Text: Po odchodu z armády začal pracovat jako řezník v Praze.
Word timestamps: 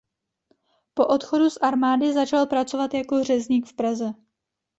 Po 0.93 1.07
odchodu 1.07 1.49
z 1.49 1.57
armády 1.61 2.13
začal 2.13 2.47
pracovat 2.47 2.93
jako 2.93 3.23
řezník 3.23 3.67
v 3.69 3.73
Praze. 3.75 4.13